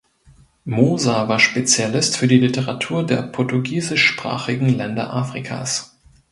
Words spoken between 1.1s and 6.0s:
war Spezialist für die Literatur der portugiesischsprachigen Länder Afrikas.